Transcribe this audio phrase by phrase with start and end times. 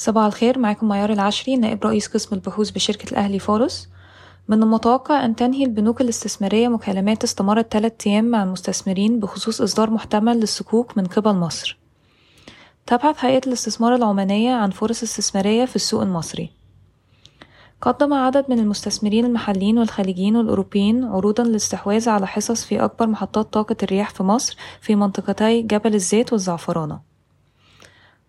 [0.00, 3.88] صباح الخير معاكم معيار العشري نائب رئيس قسم البحوث بشركة الأهلي فارس
[4.48, 10.40] من المتوقع أن تنهي البنوك الاستثمارية مكالمات استمرت ثلاثة أيام مع المستثمرين بخصوص إصدار محتمل
[10.40, 11.78] للصكوك من قبل مصر.
[12.86, 16.50] تبحث هيئة الاستثمار العمانية عن فرص استثمارية في السوق المصري.
[17.80, 23.76] قدم عدد من المستثمرين المحليين والخليجيين والأوروبيين عروضا للاستحواذ على حصص في أكبر محطات طاقة
[23.82, 27.09] الرياح في مصر في منطقتي جبل الزيت والزعفرانة.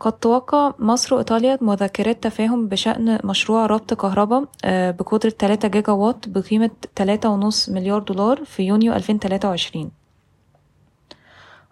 [0.00, 6.70] قد توقع مصر وإيطاليا مذكرات تفاهم بشأن مشروع ربط كهرباء بقدرة 3 جيجا وات بقيمة
[7.00, 9.90] 3.5 مليار دولار في يونيو 2023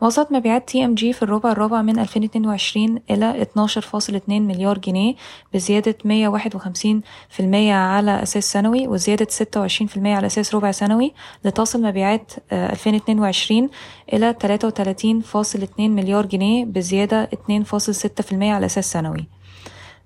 [0.05, 5.15] وصلت مبيعات TMG في الربع الرابع من 2022 إلى 12.2 مليار جنيه
[5.55, 7.41] بزيادة 151%
[7.71, 11.13] على أساس سنوي وزيادة 26% على أساس ربع سنوي
[11.45, 13.69] لتصل مبيعات 2022
[14.13, 19.27] إلى 33.2 مليار جنيه بزيادة 2.6% على أساس سنوي.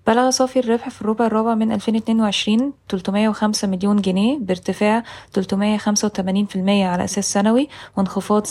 [0.09, 5.03] بلغ صافي الربح في الربع الرابع من 2022 305 مليون جنيه بارتفاع
[5.39, 5.41] 385%
[6.67, 8.51] على أساس سنوي وانخفاض 66%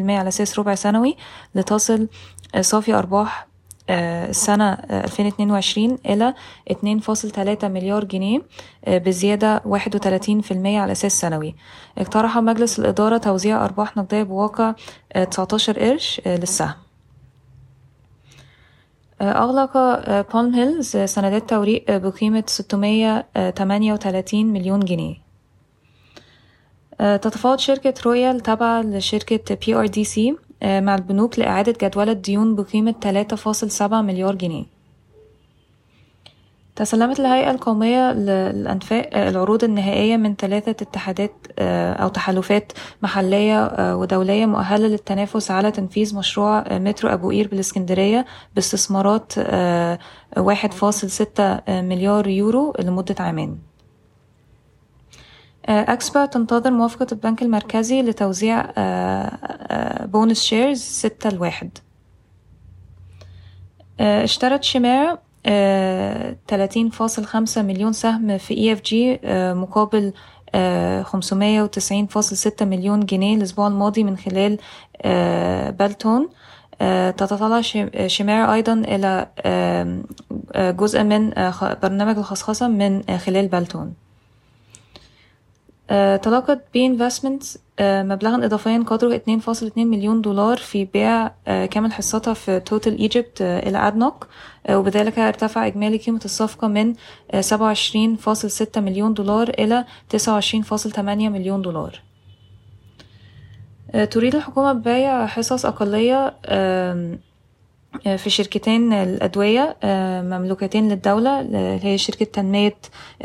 [0.00, 1.16] على أساس ربع سنوي.
[1.54, 2.08] لتصل
[2.60, 3.46] صافي أرباح
[3.90, 6.34] السنة 2022 إلى
[6.70, 8.42] 2.3 مليار جنيه
[8.88, 11.54] بزيادة 31% على أساس سنوي.
[11.98, 14.74] اقترح مجلس الإدارة توزيع أرباح نقدية بواقع
[15.30, 16.83] 19 قرش للسهم.
[19.24, 19.76] أغلق
[20.34, 25.16] Palm Hills سندات توريق بقيمة 638 مليون جنيه.
[26.98, 29.36] تتفاوض شركة رويال تابعة لشركة
[29.86, 32.94] DC مع البنوك لإعادة جدولة ديون بقيمة
[33.80, 34.73] 3.7 مليار جنيه.
[36.76, 42.72] تسلمت الهيئة القومية للأنفاق آه، العروض النهائية من ثلاثة اتحادات آه، أو تحالفات
[43.02, 49.32] محلية آه، ودولية مؤهلة للتنافس على تنفيذ مشروع مترو أبو قير بالإسكندرية باستثمارات
[50.38, 53.58] 1.6 مليار يورو لمدة عامين.
[55.68, 58.66] EXPA تنتظر موافقة البنك المركزي لتوزيع
[60.04, 61.78] bonus shares 6 لواحد.
[64.00, 69.20] اشترت شيميرا آه، 30.5 مليون سهم في EFG
[69.54, 70.12] مقابل
[70.54, 74.58] آه، 590.6 مليون جنيه الأسبوع الماضي من خلال
[75.02, 76.28] آه، بلتون.
[77.16, 77.60] تتطلع
[78.06, 79.26] شمارة أيضا إلى
[80.56, 81.30] جزء من
[81.82, 84.03] برنامج الخصخصة من خلال بلتون.
[86.22, 92.98] تلقت بي انفستمنتس مبلغا إضافيا قدره 2.2 مليون دولار في بيع كامل حصتها في توتال
[92.98, 94.26] ايجيبت إلى أدنوك.
[94.70, 99.84] وبذلك ارتفع إجمالي قيمة الصفقة من 27.6 مليون دولار إلى
[100.16, 102.00] 29.8 مليون دولار.
[104.10, 106.34] تريد الحكومة بيع حصص أقلية
[108.04, 109.76] في شركتين الأدوية
[110.22, 111.40] مملوكتين للدولة
[111.82, 112.74] هي شركة تنمية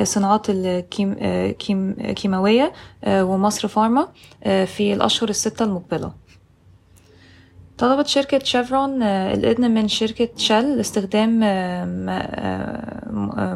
[0.03, 0.47] صناعات
[2.01, 2.73] الكيماوية
[3.07, 4.07] ومصر فارما
[4.43, 6.11] في الأشهر الستة المقبلة.
[7.77, 11.39] طلبت شركة شيفرون الإذن من شركة شل لاستخدام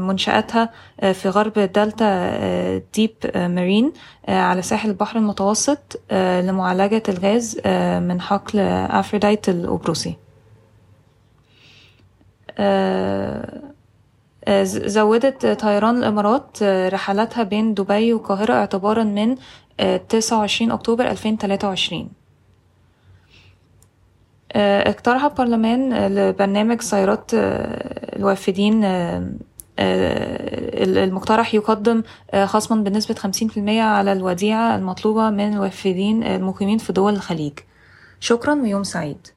[0.08, 0.70] منشآتها
[1.14, 3.94] في غرب دلتا ديب مارين
[4.28, 7.62] على ساحل البحر المتوسط لمعالجة الغاز
[8.04, 10.16] من حقل أفروديت القبرصي
[14.86, 19.36] زودت طيران الإمارات رحلاتها بين دبي والقاهرة اعتبارا من
[20.10, 22.10] 29 أكتوبر 2023
[24.56, 28.84] اقترح البرلمان لبرنامج سيارات الوافدين
[30.80, 32.04] المقترح يقدم
[32.46, 37.54] خصما بنسبة 50% على الوديعة المطلوبة من الوافدين المقيمين في دول الخليج.
[38.20, 39.28] شكرا ويوم سعيد.